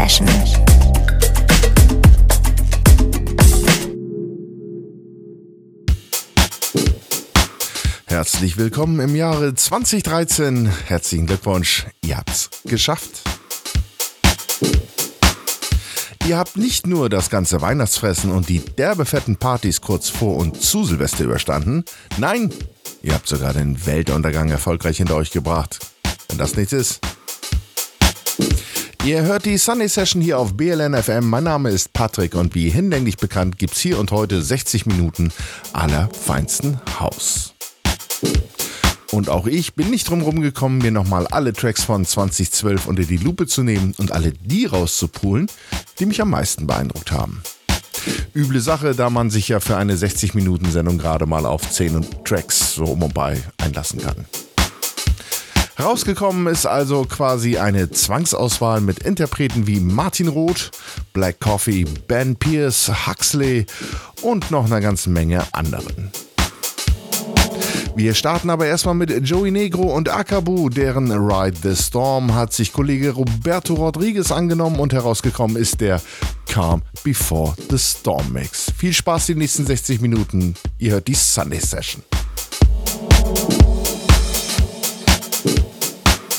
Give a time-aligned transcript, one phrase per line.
[0.00, 0.26] Session.
[8.06, 10.70] Herzlich willkommen im Jahre 2013.
[10.86, 13.20] Herzlichen Glückwunsch, ihr habt's geschafft.
[16.26, 20.84] Ihr habt nicht nur das ganze Weihnachtsfressen und die derbefetten Partys kurz vor und zu
[20.84, 21.84] Silvester überstanden,
[22.16, 22.50] nein,
[23.02, 25.78] ihr habt sogar den Weltuntergang erfolgreich hinter euch gebracht.
[26.28, 27.00] Wenn das nichts ist.
[29.02, 31.30] Ihr hört die Sunday Session hier auf BLN FM.
[31.30, 35.32] Mein Name ist Patrick und wie hinlänglich bekannt gibt's hier und heute 60 Minuten
[35.72, 37.54] allerfeinsten Haus.
[39.10, 43.16] Und auch ich bin nicht drum rumgekommen, mir nochmal alle Tracks von 2012 unter die
[43.16, 45.46] Lupe zu nehmen und alle die rauszupulen,
[45.98, 47.42] die mich am meisten beeindruckt haben.
[48.34, 52.84] Üble Sache, da man sich ja für eine 60-Minuten-Sendung gerade mal auf 10 Tracks so
[52.84, 54.26] um und bei einlassen kann.
[55.82, 60.70] Rausgekommen ist also quasi eine Zwangsauswahl mit Interpreten wie Martin Roth,
[61.14, 63.66] Black Coffee, Ben Pierce, Huxley
[64.20, 66.12] und noch einer ganzen Menge anderen.
[67.96, 72.72] Wir starten aber erstmal mit Joey Negro und Akabu, deren Ride the Storm hat sich
[72.72, 76.00] Kollege Roberto Rodriguez angenommen und herausgekommen ist der
[76.46, 78.70] Calm Before the Storm Mix.
[78.76, 80.54] Viel Spaß die nächsten 60 Minuten.
[80.78, 82.02] Ihr hört die Sunday Session.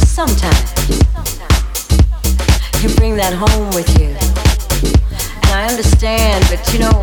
[0.00, 0.70] just sometimes,
[2.82, 4.12] you bring that home with you.
[5.42, 6.96] And I understand, but you know,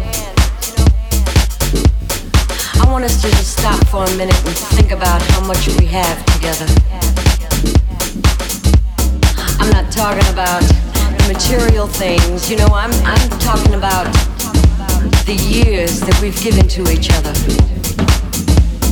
[2.81, 5.85] I want us to just stop for a minute and think about how much we
[5.87, 6.67] have together.
[9.57, 14.05] I'm not talking about the material things, you know, I'm, I'm talking about
[15.25, 17.33] the years that we've given to each other.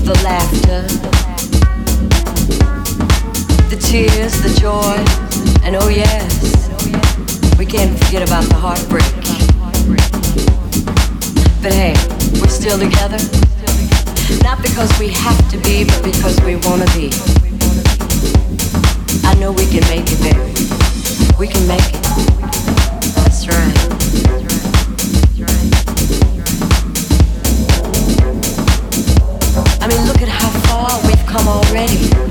[0.02, 1.31] The laughter,
[3.92, 4.96] tears, the joy,
[5.66, 6.70] and oh yes,
[7.60, 9.04] we can't forget about the heartbreak.
[11.62, 11.94] But hey,
[12.40, 13.20] we're still together.
[14.44, 17.12] Not because we have to be, but because we wanna be.
[19.28, 20.40] I know we can make it, baby.
[21.38, 22.02] We can make it.
[23.20, 23.76] That's right.
[29.84, 32.31] I mean, look at how far we've come already.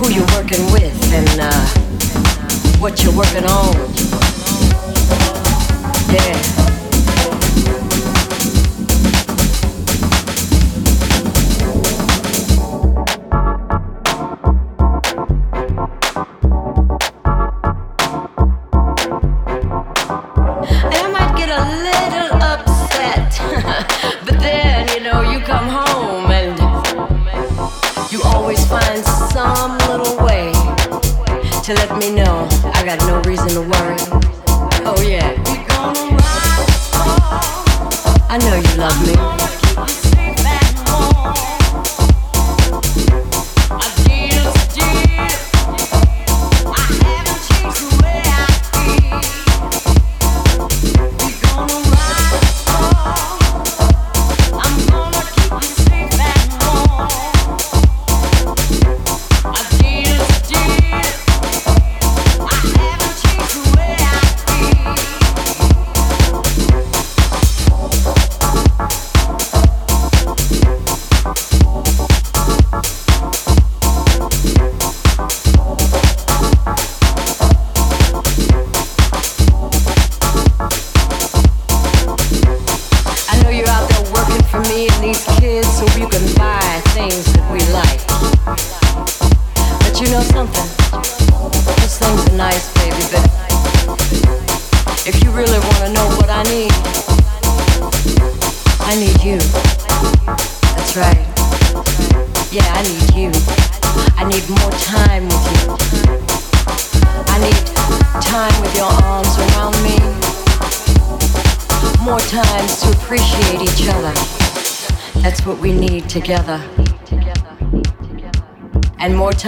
[0.00, 1.66] who you're working with and uh,
[2.80, 3.74] what you're working on.
[6.10, 6.59] Yeah.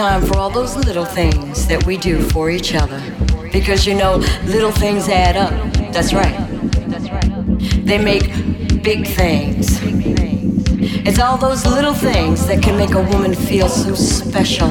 [0.09, 3.01] Time for all those little things that we do for each other.
[3.53, 4.17] Because you know,
[4.47, 5.53] little things add up.
[5.93, 6.37] That's right.
[7.87, 8.27] They make
[8.83, 9.79] big things.
[11.07, 14.71] It's all those little things that can make a woman feel so special,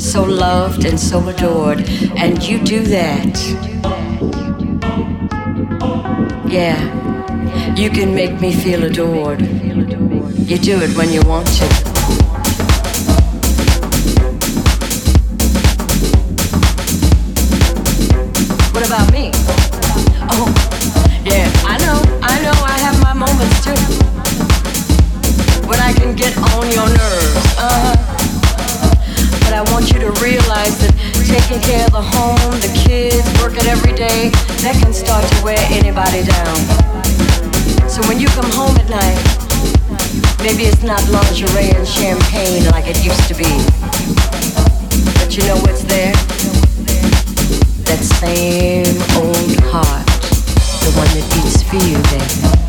[0.00, 1.88] so loved, and so adored.
[2.16, 3.34] And you do that.
[6.48, 6.76] Yeah,
[7.76, 9.42] you can make me feel adored.
[9.42, 11.93] You do it when you want to.
[40.44, 43.48] Maybe it's not lingerie and champagne like it used to be.
[45.18, 46.12] But you know what's there?
[47.84, 48.84] that same
[49.16, 50.06] old heart,
[50.82, 52.63] the one that beats for you, baby.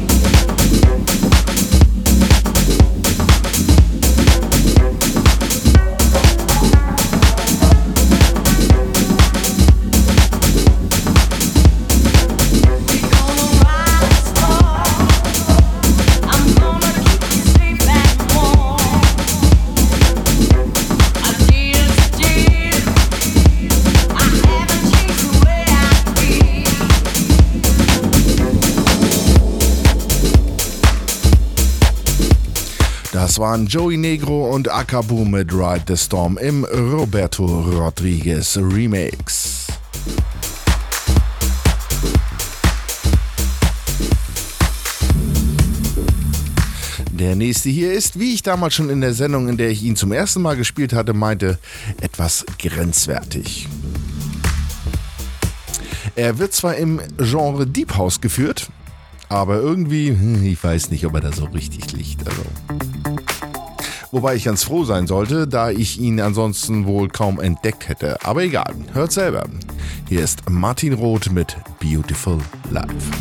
[33.36, 39.68] Das waren Joey Negro und Akabu mit Ride the Storm im Roberto Rodriguez Remix.
[47.12, 49.98] Der nächste hier ist, wie ich damals schon in der Sendung, in der ich ihn
[49.98, 51.60] zum ersten Mal gespielt hatte, meinte,
[52.00, 53.68] etwas grenzwertig.
[56.16, 58.70] Er wird zwar im Genre Deep House geführt,
[59.28, 62.26] aber irgendwie, hm, ich weiß nicht, ob er da so richtig liegt.
[62.26, 62.95] Also.
[64.16, 68.18] Wobei ich ganz froh sein sollte, da ich ihn ansonsten wohl kaum entdeckt hätte.
[68.24, 69.44] Aber egal, hört selber.
[70.08, 72.38] Hier ist Martin Roth mit Beautiful
[72.72, 73.12] Life.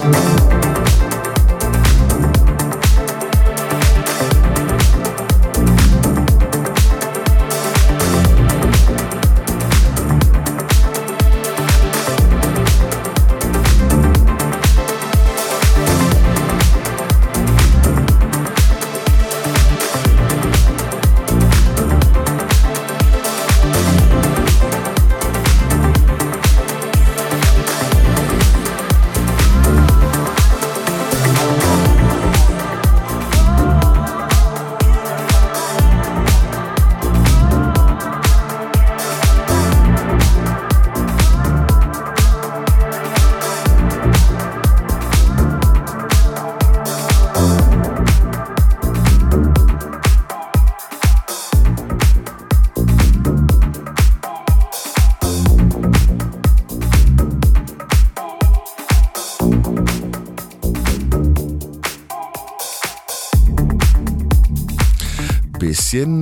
[0.00, 0.59] Thank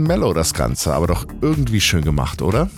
[0.08, 2.70] mellow das Ganze, aber doch irgendwie schön gemacht, oder?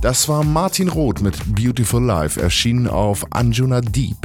[0.00, 4.16] Das war Martin Roth mit Beautiful Life, erschienen auf Anjuna Deep.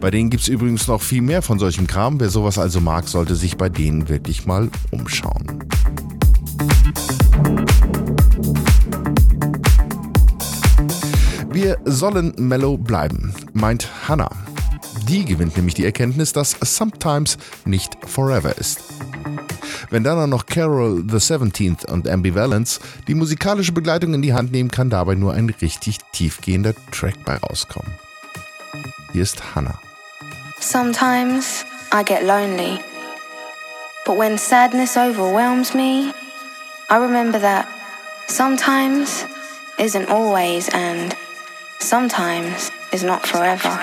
[0.00, 2.18] Bei denen gibt es übrigens noch viel mehr von solchem Kram.
[2.18, 5.46] Wer sowas also mag, sollte sich bei denen wirklich mal umschauen.
[11.52, 14.32] Wir sollen mellow bleiben, meint Hannah.
[15.08, 18.89] Die gewinnt nämlich die Erkenntnis, dass Sometimes nicht forever ist.
[19.90, 22.78] Wenn dann noch Carol the 17th und Ambivalence
[23.08, 27.36] die musikalische Begleitung in die Hand nehmen, kann dabei nur ein richtig tiefgehender Track bei
[27.36, 27.92] rauskommen.
[29.12, 29.80] Hier ist Hannah.
[30.60, 32.78] Sometimes I get lonely.
[34.06, 36.12] But when sadness overwhelms me,
[36.88, 37.66] I remember that
[38.28, 39.26] sometimes
[39.78, 41.16] isn't always and
[41.80, 43.80] sometimes is not forever.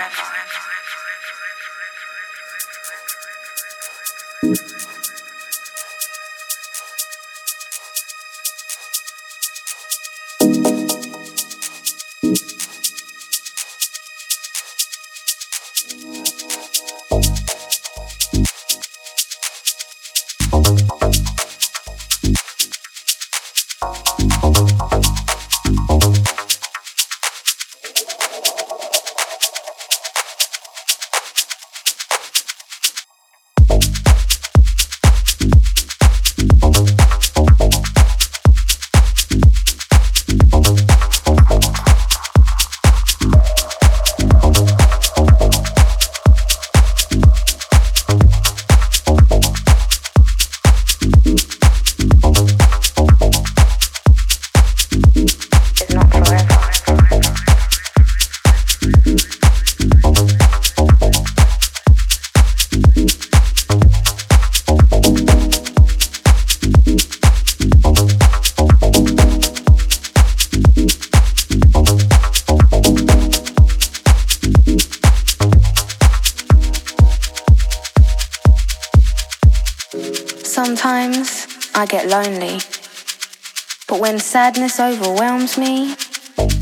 [84.57, 85.95] Sadness overwhelms me,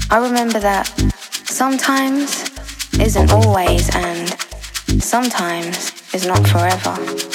[0.10, 0.86] I remember that
[1.46, 2.50] sometimes
[3.00, 4.30] isn't always and
[5.02, 7.35] sometimes is not forever.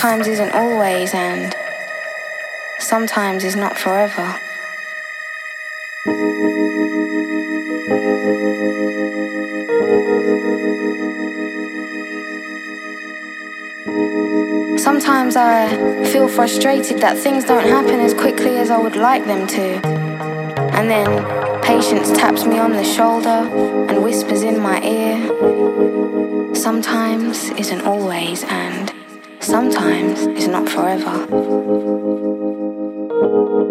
[0.00, 1.54] Sometimes isn't always and
[2.78, 4.40] sometimes is not forever.
[14.78, 15.68] Sometimes I
[16.10, 19.86] feel frustrated that things don't happen as quickly as I would like them to.
[20.78, 23.46] And then patience taps me on the shoulder
[23.90, 26.54] and whispers in my ear.
[26.54, 28.99] Sometimes isn't always, and
[29.40, 31.26] sometimes is not forever.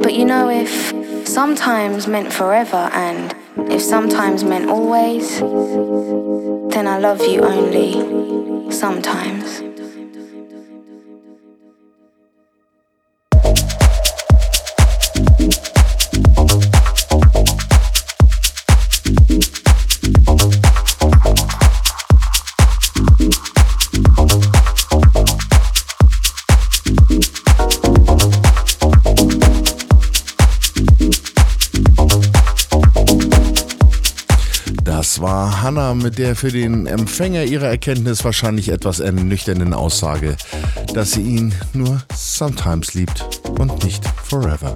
[0.02, 3.36] But you know, if sometimes meant forever and
[3.72, 9.69] if sometimes meant always, then I love you only sometimes.
[36.00, 40.36] Mit der für den Empfänger ihrer Erkenntnis wahrscheinlich etwas ernüchternden Aussage,
[40.94, 44.76] dass sie ihn nur sometimes liebt und nicht forever.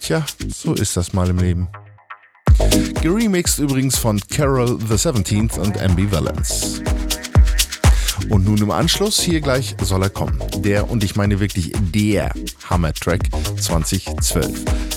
[0.00, 1.68] Tja, so ist das mal im Leben.
[3.00, 6.82] Geremixed übrigens von Carol the 17th und Ambivalence.
[8.28, 10.38] Und nun im Anschluss, hier gleich soll er kommen.
[10.58, 12.32] Der, und ich meine wirklich der
[12.68, 13.22] Hammer-Track
[13.60, 14.48] 2012.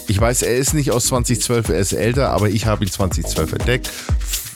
[0.07, 3.53] Ich weiß, er ist nicht aus 2012, er ist älter, aber ich habe ihn 2012
[3.53, 3.91] entdeckt.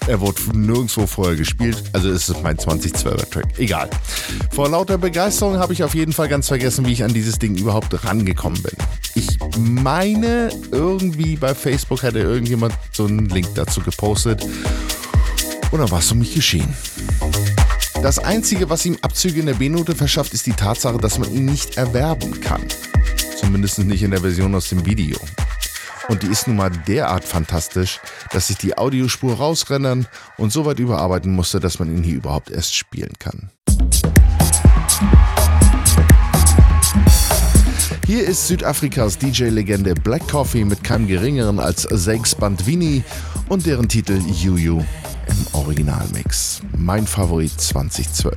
[0.10, 3.46] Er wurde nirgendwo vorher gespielt, also ist es mein 2012er Track.
[3.60, 3.88] Egal.
[4.50, 7.56] Vor lauter Begeisterung habe ich auf jeden Fall ganz vergessen, wie ich an dieses Ding
[7.56, 8.74] überhaupt rangekommen bin.
[9.14, 14.44] Ich meine, irgendwie bei Facebook hätte irgendjemand so einen Link dazu gepostet.
[15.70, 16.74] Und dann war es um mich geschehen.
[18.02, 21.46] Das Einzige, was ihm Abzüge in der B-Note verschafft, ist die Tatsache, dass man ihn
[21.46, 22.64] nicht erwerben kann.
[23.40, 25.20] Zumindest nicht in der Version aus dem Video.
[26.10, 28.00] Und die ist nun mal derart fantastisch,
[28.32, 32.50] dass ich die Audiospur rausrennen und so weit überarbeiten musste, dass man ihn hier überhaupt
[32.50, 33.52] erst spielen kann.
[38.08, 43.04] Hier ist Südafrikas DJ-Legende Black Coffee mit keinem geringeren als Seix Bandvini
[43.48, 46.62] und deren Titel Juju im Originalmix.
[46.76, 48.36] Mein Favorit 2012.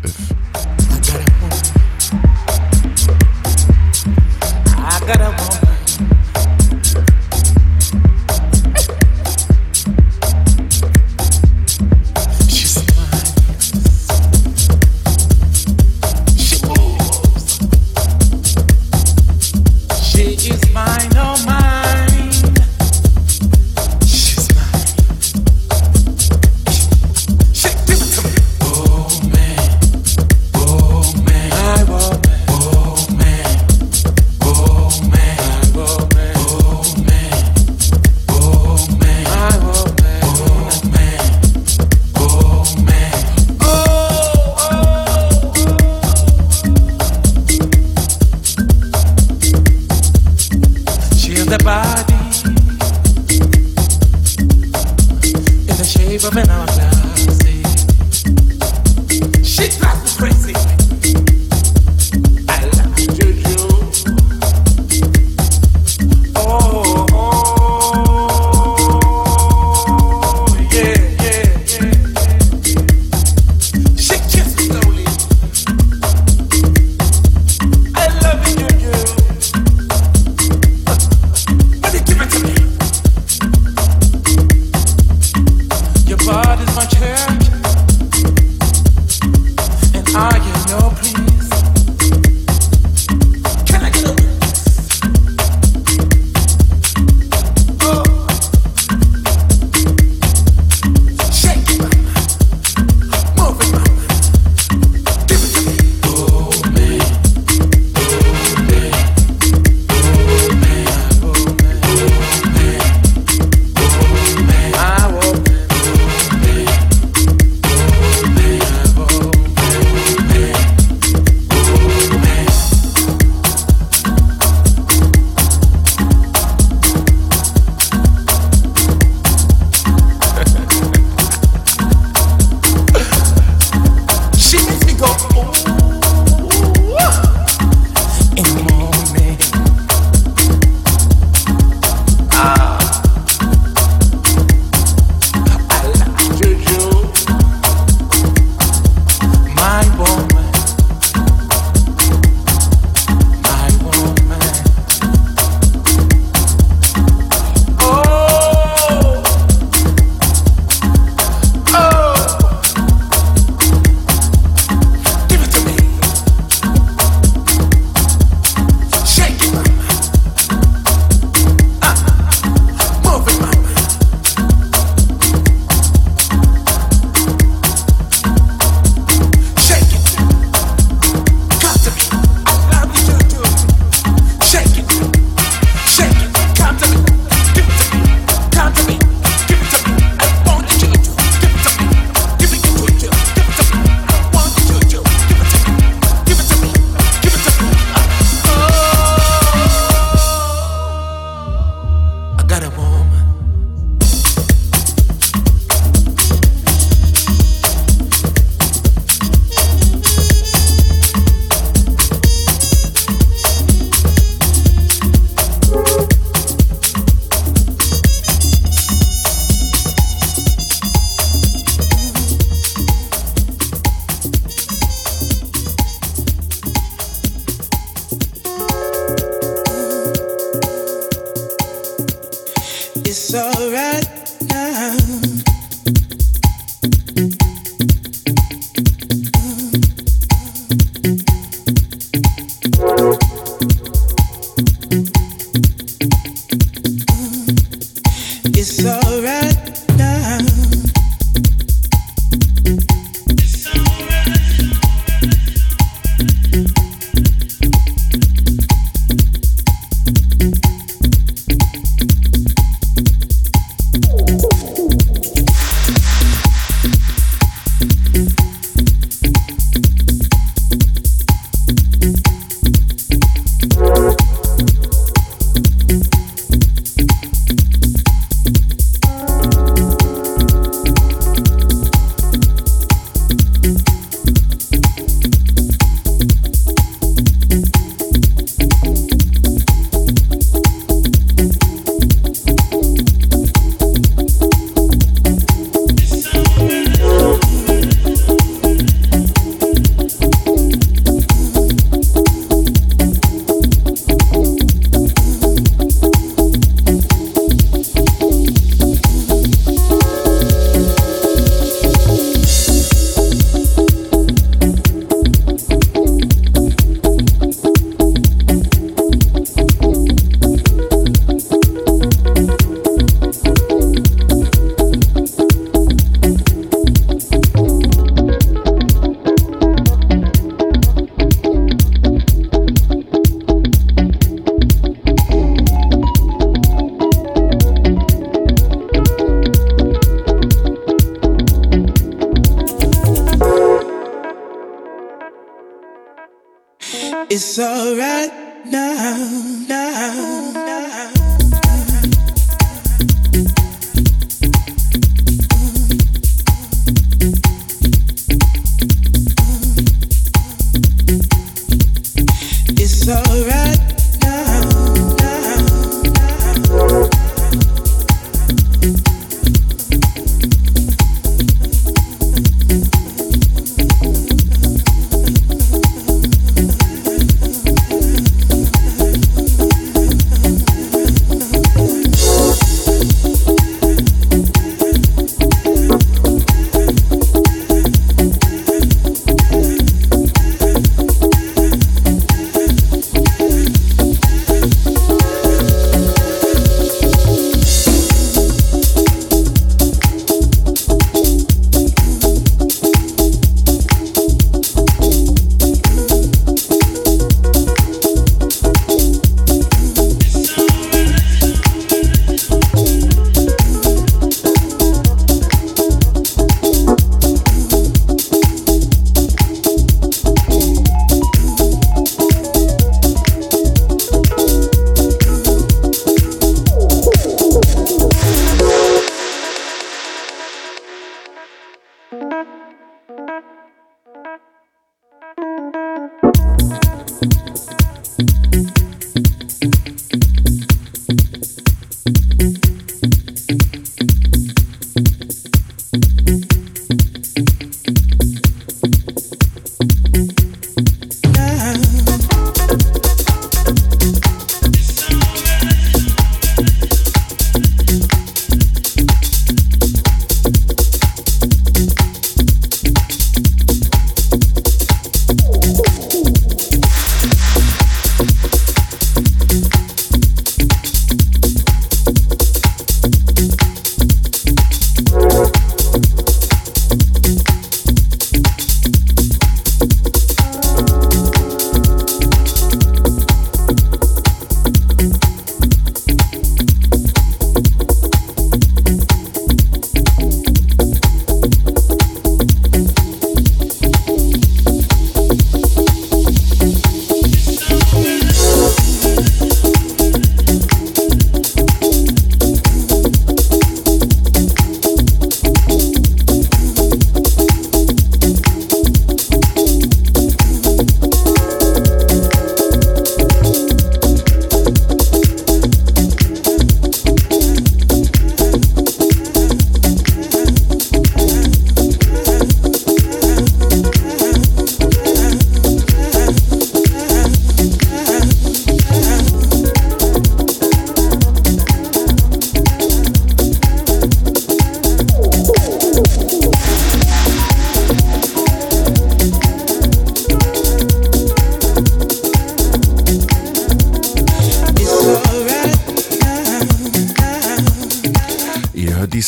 [347.59, 348.42] Alright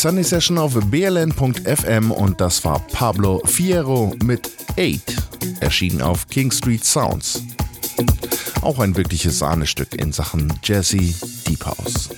[0.05, 5.01] Sunday Session auf bln.fm und das war Pablo Fierro mit 8,
[5.61, 7.41] erschienen auf King Street Sounds.
[8.61, 11.15] Auch ein wirkliches Sahnestück in Sachen Jazzy
[11.47, 12.11] Deep House.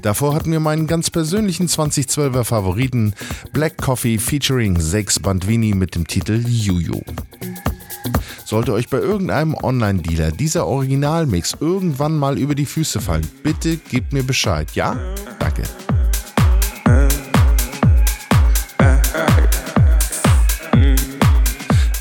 [0.00, 3.12] Davor hatten wir meinen ganz persönlichen 2012er Favoriten
[3.52, 7.02] Black Coffee featuring Sex Bandvini mit dem Titel Juju.
[8.46, 14.14] Sollte euch bei irgendeinem Online-Dealer dieser Originalmix irgendwann mal über die Füße fallen, bitte gebt
[14.14, 14.98] mir Bescheid, ja?
[15.38, 15.64] Danke.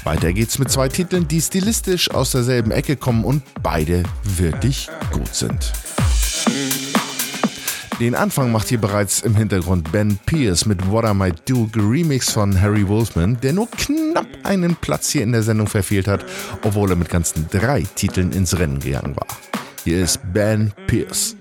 [0.06, 5.34] Weiter geht's mit zwei Titeln, die stilistisch aus derselben Ecke kommen und beide wirklich gut
[5.34, 5.74] sind.
[8.00, 12.32] Den Anfang macht hier bereits im Hintergrund Ben Pierce mit What I Might Do, Remix
[12.32, 16.24] von Harry Wolfman, der nur knapp einen Platz hier in der Sendung verfehlt hat,
[16.62, 19.28] obwohl er mit ganzen drei Titeln ins Rennen gegangen war.
[19.86, 21.36] Hier ist Ben Pierce.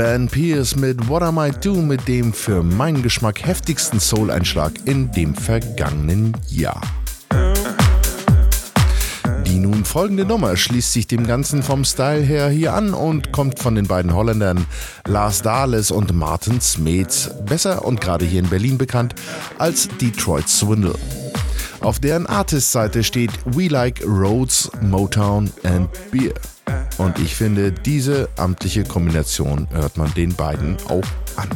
[0.00, 5.12] Ben Pierce mit What Am I Do mit dem für meinen Geschmack heftigsten Soul-Einschlag in
[5.12, 6.80] dem vergangenen Jahr.
[9.44, 13.58] Die nun folgende Nummer schließt sich dem Ganzen vom Style her hier an und kommt
[13.58, 14.64] von den beiden Holländern
[15.06, 19.14] Lars Dahles und Martin Smeets, besser und gerade hier in Berlin bekannt
[19.58, 20.98] als Detroit Swindle.
[21.82, 26.32] Auf deren Artist-Seite steht We Like Roads, Motown and Beer.
[27.00, 31.00] Und ich finde, diese amtliche Kombination hört man den beiden auch
[31.36, 31.48] an.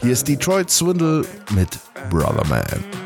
[0.00, 1.24] Hier ist Detroit Swindle
[1.56, 1.76] mit
[2.08, 3.03] Brother Man.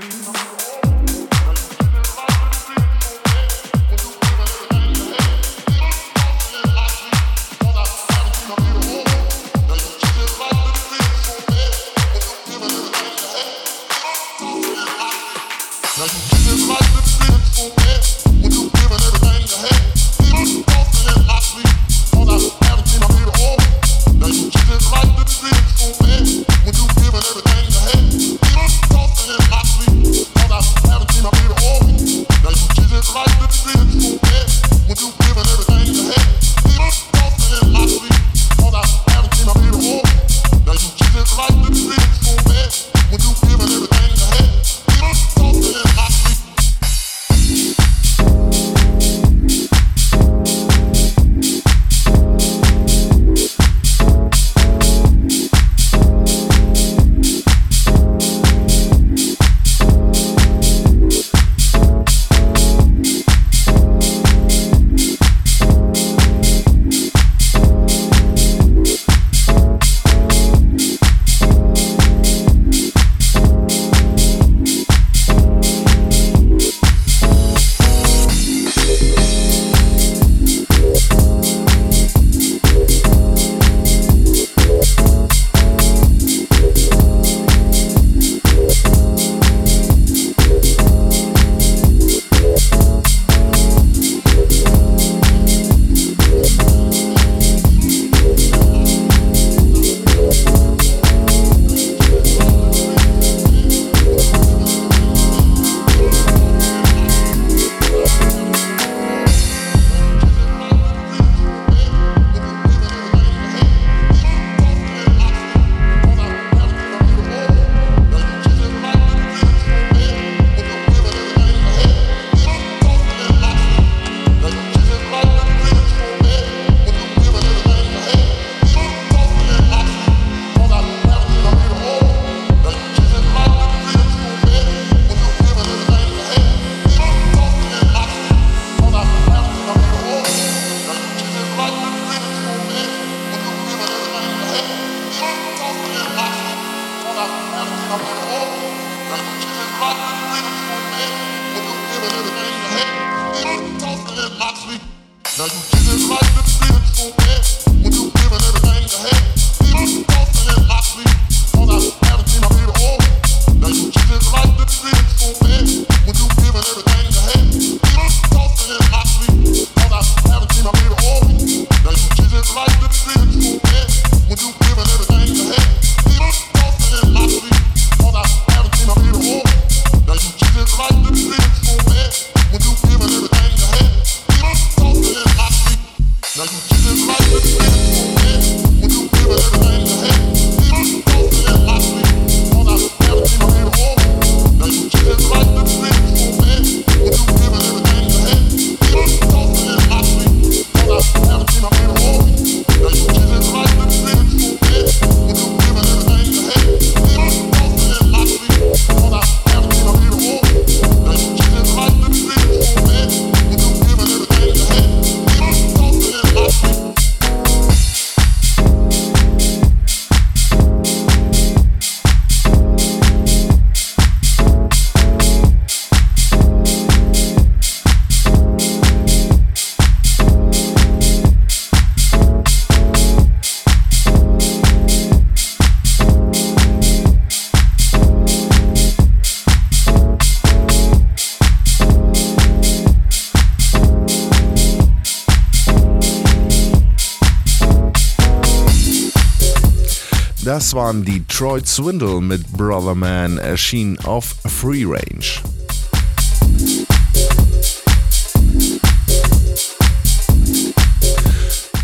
[250.68, 255.24] Das waren Detroit Swindle mit Brother Man, erschien auf Free Range.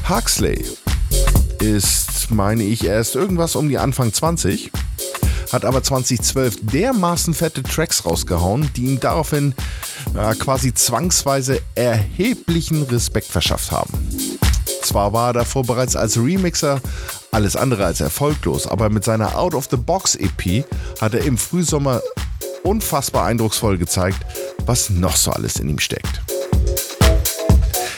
[0.06, 0.62] Huxley
[1.60, 4.70] ist, meine ich, erst irgendwas um die Anfang 20,
[5.50, 9.54] hat aber 2012 dermaßen fette Tracks rausgehauen, die ihm daraufhin
[10.14, 14.33] äh, quasi zwangsweise erheblichen Respekt verschafft haben.
[14.94, 16.80] Zwar war er davor bereits als Remixer
[17.32, 20.64] alles andere als erfolglos, aber mit seiner Out of the Box EP
[21.00, 22.00] hat er im Frühsommer
[22.62, 24.18] unfassbar eindrucksvoll gezeigt,
[24.66, 26.22] was noch so alles in ihm steckt.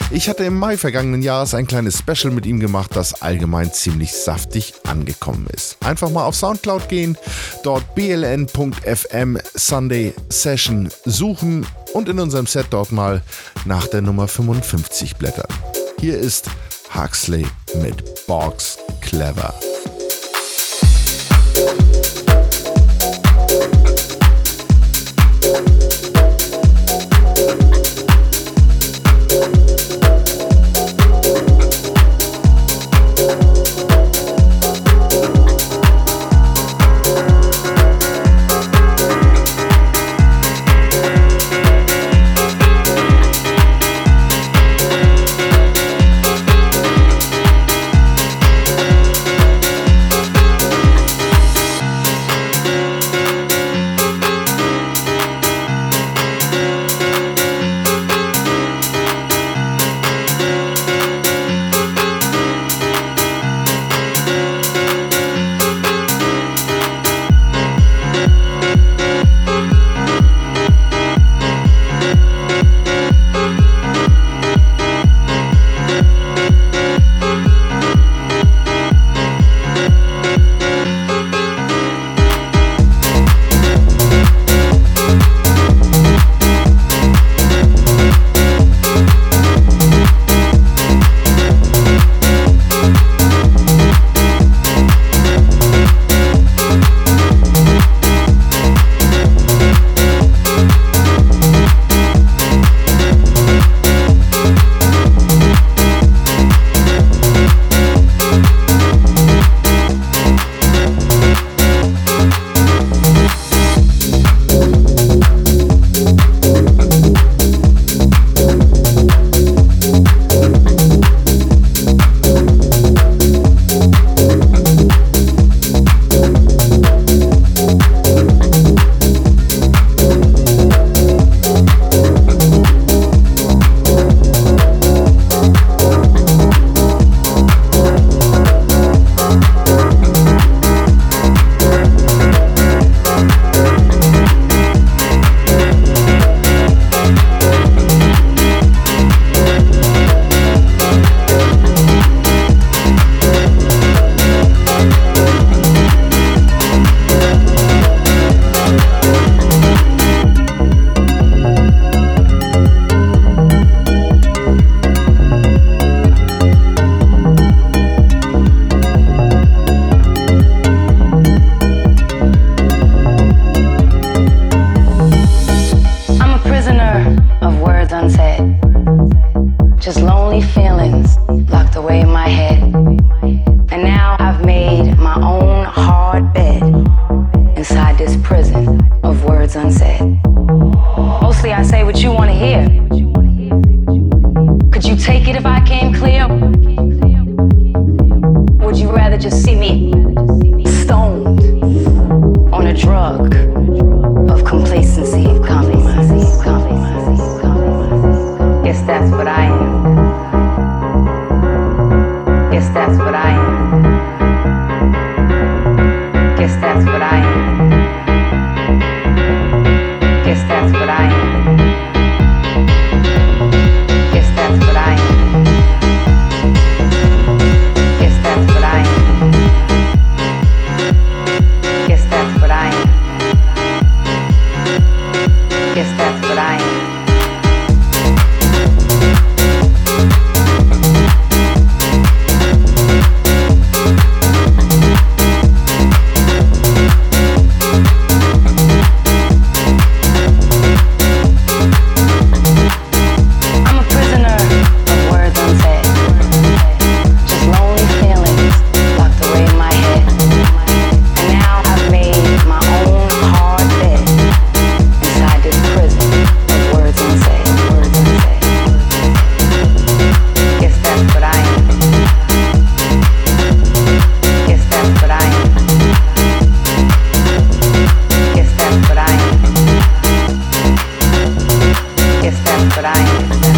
[0.09, 4.13] Ich hatte im Mai vergangenen Jahres ein kleines Special mit ihm gemacht, das allgemein ziemlich
[4.13, 5.77] saftig angekommen ist.
[5.85, 7.15] Einfach mal auf Soundcloud gehen,
[7.61, 13.21] dort bln.fm Sunday Session suchen und in unserem Set dort mal
[13.65, 15.53] nach der Nummer 55 blättern.
[15.99, 16.49] Hier ist
[16.93, 17.45] Huxley
[17.81, 19.53] mit Box Clever.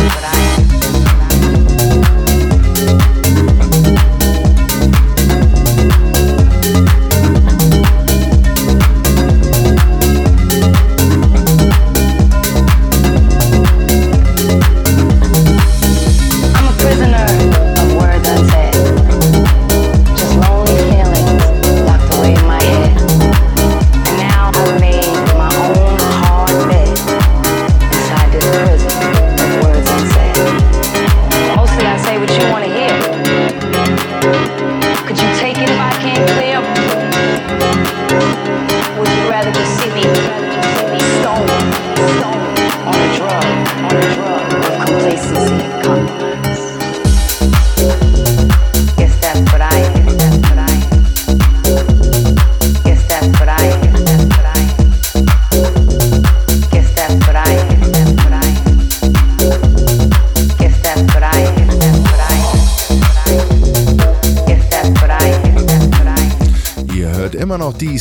[0.10, 0.49] but I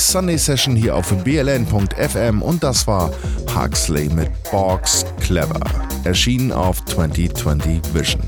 [0.08, 3.10] Sunday Session hier auf bln.fm und das war
[3.54, 5.60] Huxley mit Box Clever.
[6.04, 8.22] Erschienen auf 2020 Vision.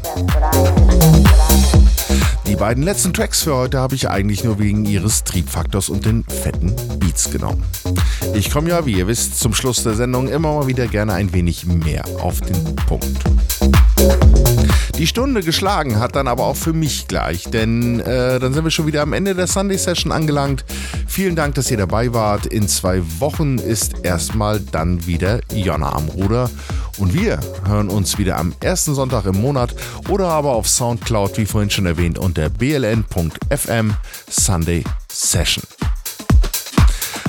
[2.46, 6.22] Die beiden letzten Tracks für heute habe ich eigentlich nur wegen ihres Triebfaktors und den
[6.24, 7.64] fetten Beats genommen.
[8.34, 11.32] Ich komme ja, wie ihr wisst, zum Schluss der Sendung immer mal wieder gerne ein
[11.32, 13.24] wenig mehr auf den Punkt.
[15.00, 18.70] Die Stunde geschlagen hat dann aber auch für mich gleich, denn äh, dann sind wir
[18.70, 20.66] schon wieder am Ende der Sunday Session angelangt.
[21.10, 22.46] Vielen Dank, dass ihr dabei wart.
[22.46, 26.48] In zwei Wochen ist erstmal dann wieder Jonna am Ruder
[26.98, 29.74] und wir hören uns wieder am ersten Sonntag im Monat
[30.08, 33.94] oder aber auf Soundcloud, wie vorhin schon erwähnt, unter bln.fm
[34.30, 35.64] Sunday Session.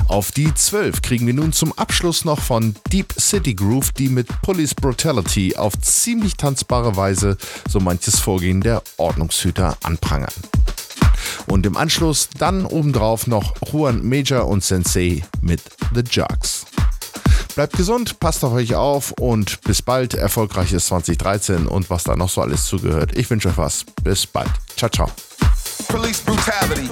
[0.06, 4.28] Auf die 12 kriegen wir nun zum Abschluss noch von Deep City Groove, die mit
[4.42, 7.36] Police Brutality auf ziemlich tanzbare Weise
[7.68, 10.32] so manches Vorgehen der Ordnungshüter anprangern.
[11.52, 15.60] Und im Anschluss dann obendrauf noch Juan Major und Sensei mit
[15.94, 16.64] The Jugs.
[17.54, 22.30] Bleibt gesund, passt auf euch auf und bis bald, erfolgreiches 2013 und was da noch
[22.30, 23.18] so alles zugehört.
[23.18, 23.84] Ich wünsche euch was.
[24.02, 24.50] Bis bald.
[24.78, 25.10] Ciao, ciao.
[25.88, 26.88] Police brutality.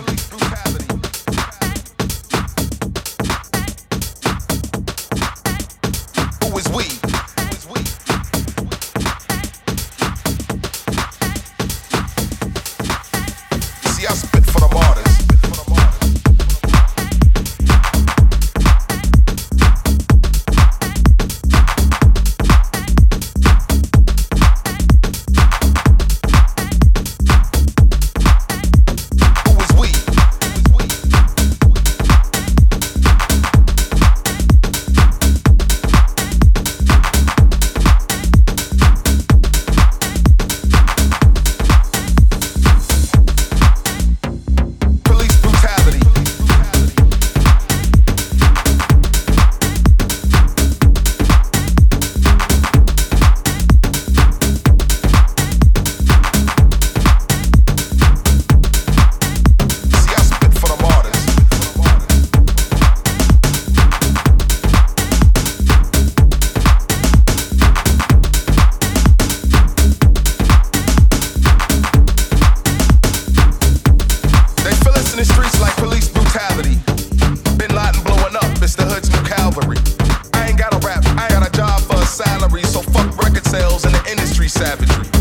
[84.70, 85.19] savagery.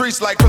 [0.00, 0.39] Streets like